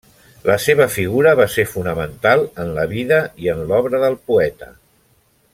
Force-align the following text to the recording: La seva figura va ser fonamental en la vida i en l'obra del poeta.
La 0.49 0.53
seva 0.61 0.87
figura 0.93 1.33
va 1.41 1.45
ser 1.57 1.67
fonamental 1.75 2.41
en 2.65 2.73
la 2.81 2.87
vida 2.97 3.23
i 3.45 3.55
en 3.57 3.65
l'obra 3.73 4.05
del 4.07 4.21
poeta. 4.33 4.75